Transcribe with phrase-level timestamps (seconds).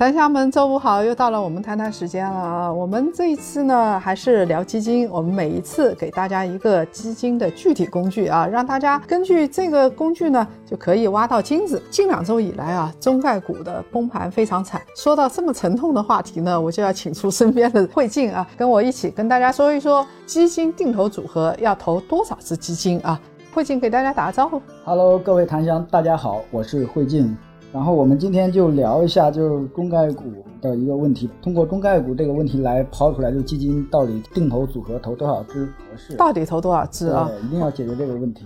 [0.00, 2.72] 檀香们，周五好，又到了我们谈谈时间了啊！
[2.72, 5.06] 我们这一次呢，还是聊基金。
[5.10, 11.82] 我们每一次给大家一个基金的具体工具啊，让大家根据这个工具呢，就可以挖到金子。
[11.90, 14.80] 近两周以来啊，中概股的崩盘非常惨。
[14.96, 23.20] 说到这么沉痛的话题呢，我就要请出身边的慧静啊，跟我一起跟大家说一说基金定投组合要投多少只基金啊？
[23.52, 24.62] 慧静给大家打个招呼。
[24.82, 27.36] Hello，各位檀香，大家好，我是慧静。
[27.72, 30.24] 然后我们今天就聊一下，就是中概股
[30.60, 31.30] 的一个问题。
[31.40, 36.16] 通过中概股这个问题来抛出来，就基金到底定投组合投多少只合适？
[36.16, 37.28] 到底投多少只啊？
[37.30, 38.44] 对，一定要解决这个问题。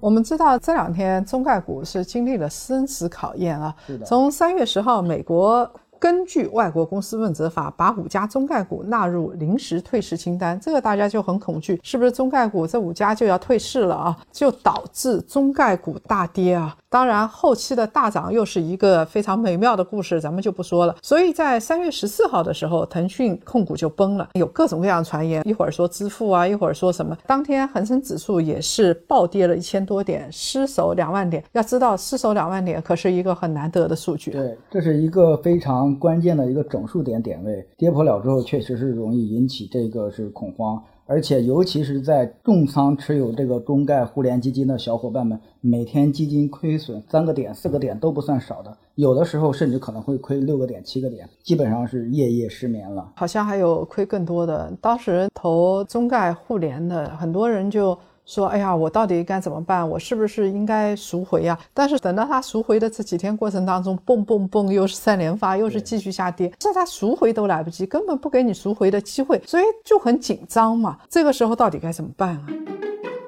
[0.00, 3.74] 我们知道这两天中概股是经历了生死考验啊。
[4.06, 5.70] 从三月十号，美国。
[5.96, 14.18] 根据外国公司问责法，把五家中概股纳入临时退市清单，这个大家就很恐惧，是不是中概股这五家就要退市了啊？
[14.30, 16.76] 就导致中概股大跌啊！
[16.94, 20.94] 当然，后期的大涨又是一个非常美妙的故事，咱们就不说了。
[21.02, 27.18] 所以在三月十四号的时候，腾讯控股就崩了，有各种各样传言，一会儿说支付啊，一会儿说什么。
[27.26, 31.42] 当天恒生指数也是暴跌了一千多点，失守两万点。
[31.50, 34.30] 要知道，失守两万点可是一个很难得的数据。
[34.30, 35.98] 对，这是一个非常。
[35.98, 53.12] 关键的一个整数点点位跌破了之后，确实是容易引起这个是恐慌，而且尤其是在重仓持有这个中概互联基金的小伙伴们，每天基金亏损三个点、四个点都不算少的，有的时候甚至可能会亏六个点、七个点，基本上是夜夜失眠了。
[53.16, 57.98] 好像还有亏更多的，当时投中概互联的很多人就。
[58.26, 59.88] 说，哎呀，我到底该怎么办？
[59.88, 61.58] 我是不是应该赎回呀？
[61.72, 70.98] 但是等到他赎回的这几天过程当中，蹦蹦蹦，又是三连发，又是继续下跌，这他赎回都来不及，根本不给你赎回的机会，所以就很紧张嘛。
[71.08, 72.46] 这个时候到底该怎么办啊？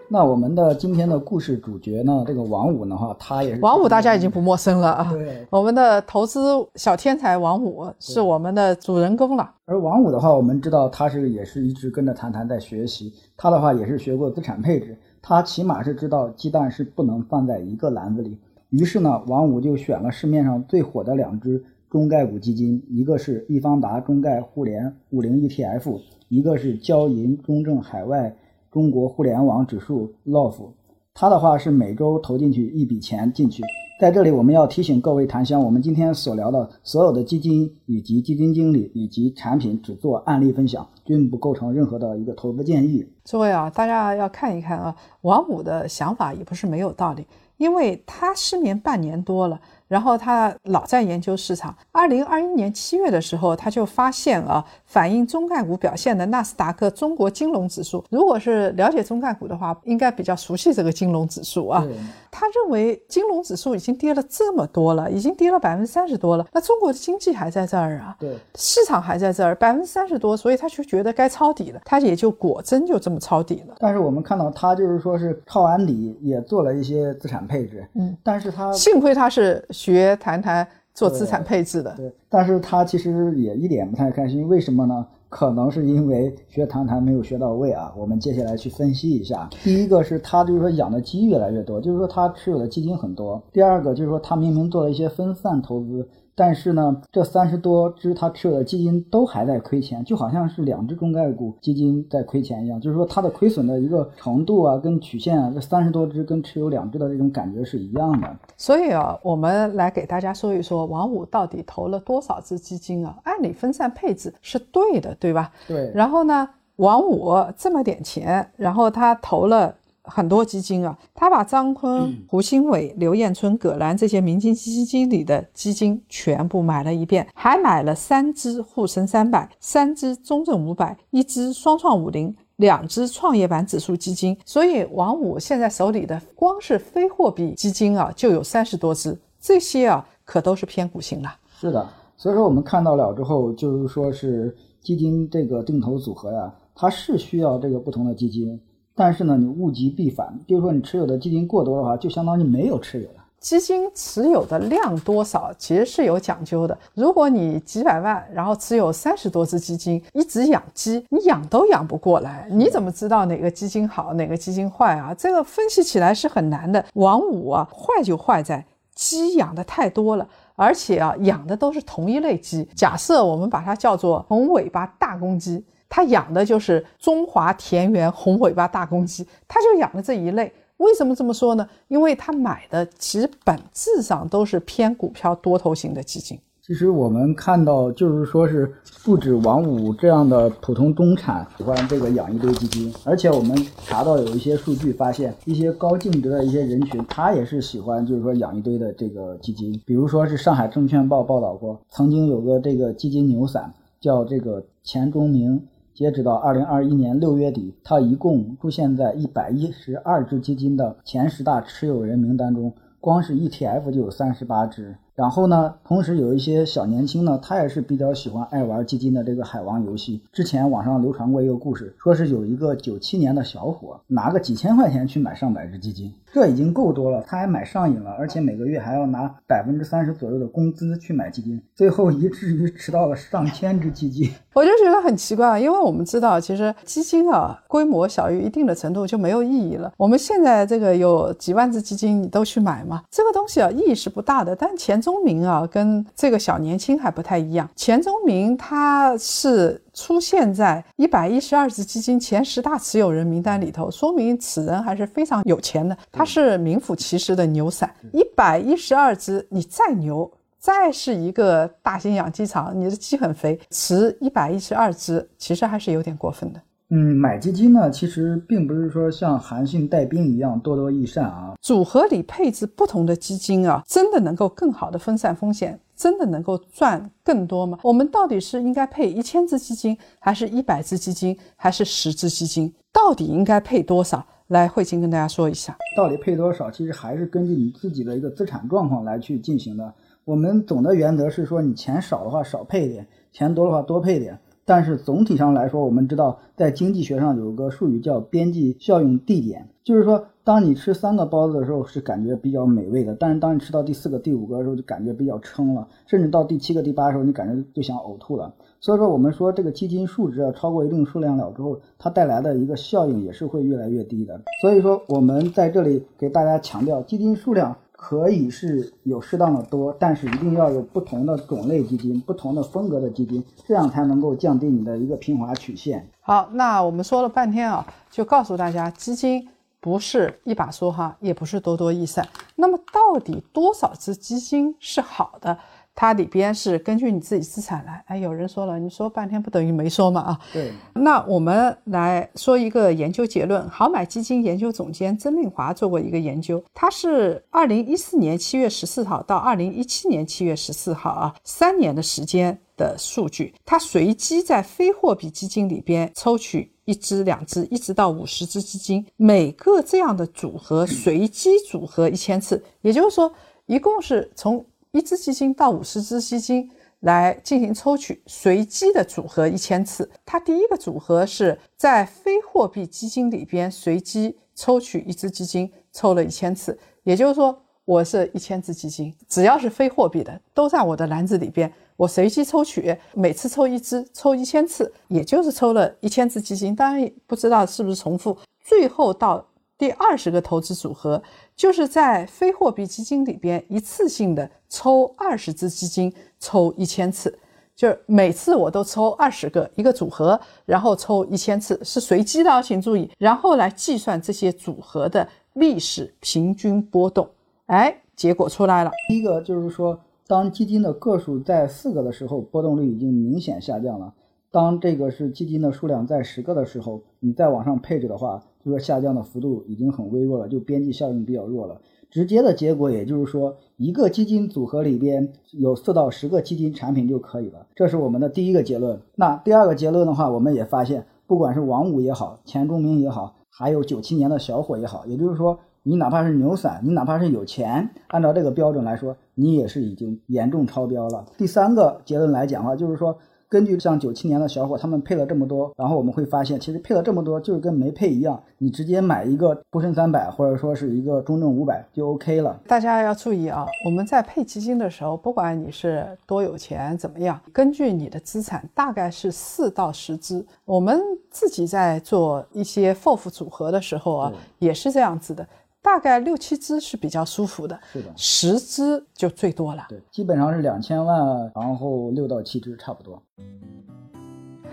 [0.08, 2.22] 那我们的今天的故事主角呢？
[2.24, 5.12] 这个王五呢，哈，他也是王五，大家已经不陌生了啊。
[5.12, 6.40] 对，我们的投资
[6.76, 9.50] 小天才王五是我们的主人公了。
[9.64, 18.38] 而王五的话，我们知道他是也是一直跟着谈谈在学习，他的话也是学过资产配置，他起码是知道鸡蛋是不能放在一个篮子里。
[18.70, 28.32] 于是呢，王五就选了市面上最火的两只中概股基金，一个是易方达中概互联五零 ETF，一个是交银中证海外。
[28.76, 30.68] 中国互联网指数 LOF，
[31.14, 33.62] 它的话是每周投进去一笔钱进去。
[33.98, 43.10] 在这里，我们要提醒各位檀香，我们今天所聊的所有的基金以及基金经理以及产品只做案例分享，均不构成任何的一个投资建议。
[43.24, 47.26] 诸位啊，大家要看一看啊，王五的想法也不是没有道理，
[47.56, 49.58] 因为他失眠半年多了。
[49.88, 51.74] 然后他老在研究市场。
[51.92, 61.86] 二零二一年七月的时候，他就发现啊，反映中概股表现的纳斯达克中国金融指数，如果是了解中概股的话，应该比较熟悉这个金融指数啊。
[62.30, 66.46] 他认为金融指数已经跌了这么多了，已经跌了百分之三十多了。
[66.52, 71.80] 那中国的经济还在这儿啊，对，市场还在这儿，百分之三十多，所以他就觉得该抄底了。
[71.84, 73.76] 他也就果真就这么抄底了。
[73.78, 77.86] 但是我们看到他就是说是抄完底，也做了一些资产配置。
[77.94, 79.64] 嗯，但是他幸亏他是。
[79.76, 85.06] 学谈谈做资产配置的，对，但是他其实也一点不太开心，为什么呢？
[85.28, 87.92] 可能是因为学谈谈没有学到位啊。
[87.94, 89.50] 我们接下来去分析一下。
[89.62, 93.42] 第一个是他就是说养的鸡越来越多，就是说他持有的基金很多。
[93.52, 96.08] 第二个就是说他明明做了一些分散投资。
[96.38, 102.78] 但是呢，这三十多只他持有的基金都还在亏钱，就好像是两只中概股基金在亏钱一样。
[102.78, 108.36] 就是说，它的亏损的一个程度啊，跟曲线啊，这三十多只跟持有两只的这种感觉是一样的。
[108.58, 113.16] 所以啊，我们来给大家说一说，王五到底投了多少只基金啊？
[113.24, 115.50] 按理分散配置是对的，对吧？
[115.66, 115.90] 对。
[115.94, 116.46] 然后呢，
[116.76, 119.74] 王五这么点钱，然后他投了。
[120.06, 134.36] 很多基金啊，他把张坤、胡新伟、刘彦春、葛兰这些明星基金经理的基金全部买了一遍，还买了三只沪深三百、三只中证五百、一只双创五零、两只创业板指数基金。
[134.44, 141.34] 所以王五现在手里的光是非货币基金啊，就有三十多只，这些啊可都是偏股型了。
[141.58, 148.60] 是的，所以说我们看到了之后，就是说是基金这个定投组合呀，它是需要这个不同的基金。
[148.96, 156.76] 但是呢，你物极必反，比如说你持有的基金过多的话，就相当于没有持有了基金持有的量多少其实是有讲究的。
[156.94, 165.14] 如果你几百万，然后持有三十多只基金，一直养鸡，你养都养不过来，你怎么知道哪个基金好，哪个基金坏啊？
[165.14, 166.84] 这个分析起来是很难的。
[166.94, 168.64] 王五啊，坏就坏在
[168.94, 170.26] 鸡养的太多了，
[170.56, 172.66] 而且啊养的都是同一类鸡。
[172.74, 180.52] 假设我们把它叫做红尾巴大公鸡，它养的就是中华田园红尾巴大公鸡，它就养的这一类。
[180.78, 181.66] 为什么这么说呢？
[181.88, 186.38] 因为他买的其实本质上都是偏股票多头型的基金。
[186.60, 188.70] 其实我们看到，就是说是
[189.04, 199.80] 不止王五这样的普通中产喜欢这个养一堆基金，而且我们查到有一些数据，发现一些高净值的一些人群，他也是喜欢就是说养一堆的这个基金。
[199.86, 205.64] 比如说是上海证券报报道过，曾经有个这个基金牛散叫这个钱钟明，
[205.96, 212.70] 截止到二零二一年六月底，他一共出现在一百一十二只基金的前十大持有人名单中，
[213.00, 214.94] 光是 ETF 就有三十八只。
[215.16, 220.22] 然后呢，同时有一些小年轻呢，他也是比较喜欢爱玩基金的这个海王游戏。
[220.30, 234.30] 之前网上流传过一个故事，说是有一个九七年的小伙拿个几千块钱去买上百只基金，这已经够多了，他还买上瘾了，而且每个月还要拿百分之三十左右的工资去买基金，最后以至于迟到了上千只基金。
[234.52, 239.90] 我就觉得很奇怪，因为我们知道，其实基金啊，规模小于一定的程度就没有意义了。
[239.96, 243.02] 我们现在这个有几万只基金，你都去买嘛？
[243.10, 245.00] 这个东西啊，意义是不大的，但钱。
[245.06, 247.70] 钟明啊，跟这个小年轻还不太一样。
[247.76, 255.96] 钱钟明他是出现在一百一十二只基金前十大持有人名单里头，说明此人还是非常有钱的。
[256.10, 257.88] 他是名副其实的牛散。
[258.12, 266.60] 一百一十二只，你再牛，再是一个大型养鸡场，你的鸡很肥，持一百一十二只，其实还是有点过分的。
[266.88, 271.54] 嗯，买基金呢，其实并不是说像韩信带兵一样多多益善啊。
[271.60, 277.78] 组合里配置不同的基金啊，真的能够更好的分散风险，真的能够赚更多吗？
[277.82, 282.72] 我们到底是应该配一千只基金，还是一百只基金，还是十只基金？
[282.92, 284.24] 到底应该配多少？
[284.46, 286.70] 来，慧清跟大家说一下，到底配多少？
[286.70, 289.92] 其实还是根据你自己的一个资产状况来去进行的。
[290.24, 294.38] 我们总的原则是说，你钱少的话少配点，钱多的话多配点。
[294.66, 308.52] 但是总体上来说，我们知道在经济学上有个术语叫边际效用递减，就是说，当你吃三个包子的时候是感觉比较美味的，但是当你吃到第四个、第五个的时候就感觉比较撑了，甚至到第七个、第八的时候你感觉就想呕吐了。
[308.80, 314.40] 所以说，我们说这个基金数值啊超过一定数量了之后，它带来的一个效应也是会越来越低的。
[314.60, 317.76] 所以说，我们在这里给大家强调，基金数量。
[317.96, 326.06] 可以是有适当的多，但是一定要有不同的种类基金、不同的风格的基金，这样才能够降低你的一个平滑曲线。
[326.20, 329.48] 好，那我们说了半天啊，就告诉大家，基金
[329.80, 332.28] 不是一把梭哈，也不是多多益善。
[332.54, 335.58] 那么，到底多少只基金是好的？
[335.96, 340.40] 它里边是根据你自己资产来，哎，有人说了，你说半天不等于没说嘛啊？
[340.52, 340.70] 对。
[340.92, 363.32] 那我们来说一个研究结论，好买基金研究总监曾令华做过一个研究，他是二零一四年七月十四号到二零一七年七月十四号啊，三年的时间的数据，他随机在非货币基金里边抽取一只、两只，一直到五十只基金，每个这样的组合随机组合一千次，也就是说，
[363.64, 364.62] 一共是从。
[364.92, 370.10] 一只基金到五十只基金来进行抽取，随机的组合一千次。
[370.24, 376.78] 它第一个组合是在非货币基金里边随机抽取一只基金，抽了一千次。
[377.02, 386.74] 也就是说，我是一千只基金，只要是非货币的都在我的篮子里边，我随机抽取，每次抽一只，抽一千次，也就是抽了一千只基金。
[386.74, 389.46] 当然不知道是不是重复，最后到。
[389.78, 391.22] 第二十个投资组合，
[391.54, 397.38] 就是在非货币基金里边一次性的抽二十只基金，抽一千次，
[397.74, 407.28] 就是每次我都抽二十个一个组合，然后抽一千次，是随机的，请注意，然后来计算这些组合的历史平均波动。
[407.66, 408.90] 哎，结果出来了。
[409.08, 414.10] 第一个就是说，当基金的个数在四个的时候，波动率已经明显下降了；
[414.50, 418.42] 当这个是基金的数量在十个的时候，你再往上配置的话。
[418.66, 421.80] 这个下降的幅度已经很微弱了，就边际效应比较弱了。
[422.10, 427.64] 直接的结果，也就是说，一个基金组合里边有四到十个基金产品就可以了。
[427.76, 429.00] 这是我们的第一个结论。
[429.14, 441.24] 那第二个结论的话，我们也发现，不管是王五也好，钱钟明也好，还有九七年的小伙也好，也就是说，你哪怕是牛散，你哪怕是有钱，按照这个标准来说，你也是已经严重超标了。
[441.38, 443.16] 第三个结论来讲的话，就是说。
[443.48, 448.42] 根据像九七年的小伙，他们配了这么多，然后我们会发现，其实配了这么多就是跟没配一样。
[448.58, 452.58] 你直接买一个沪深三百，或者说是一个中证五百就 OK 了。
[452.66, 460.44] 大家要注意啊，我们在配基金的时候，不管你是多有钱怎么样，根据你的资产大概是四到十只。
[460.64, 461.00] 我们
[461.30, 465.46] 自己在做一些 FOF 组合的时候啊，也是这样子的。
[465.86, 469.86] 大概六七只是比较舒服的，是的，十只就最多了。
[469.88, 473.22] 对，基本上是两千万，然后六到七只差不多。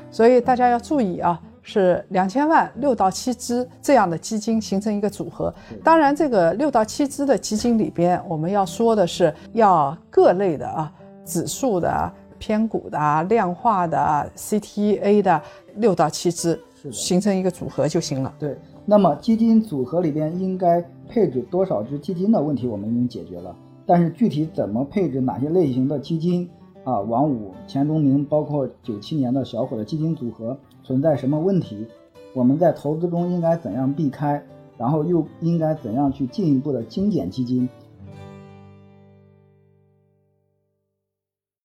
[0.10, 5.54] 所以大家要注意啊，是两千万六到七只这样的基金形成一个组合。
[5.84, 10.92] 当然，这个六到七只的基金里边，我们要说的是要各类的啊，
[11.24, 15.40] 指数的、偏股的、量化的、CTA 的
[15.76, 16.60] 六到七只
[16.92, 18.34] 形成一个组合就行了。
[18.40, 23.56] 对，那么基金组合里边应该配置多少只基金的问题，我们已经解决了。
[23.86, 26.50] 但是具体怎么配置哪些类型的基金？
[26.84, 31.88] 啊，王五、钱钟明，包括九七年的小伙的基金组合存在什么问题？
[32.34, 34.44] 我们在投资中应该怎样避开？
[34.78, 37.70] 然后又应该怎样去进一步的精简基金？